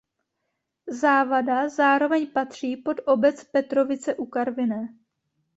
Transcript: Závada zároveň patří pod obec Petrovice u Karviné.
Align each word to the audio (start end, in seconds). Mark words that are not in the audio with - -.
Závada 0.89 1.69
zároveň 1.69 2.31
patří 2.31 2.77
pod 2.77 2.97
obec 3.05 3.43
Petrovice 3.43 4.15
u 4.15 4.25
Karviné. 4.25 4.89